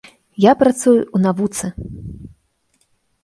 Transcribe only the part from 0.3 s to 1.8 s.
Я працую ў навуцы!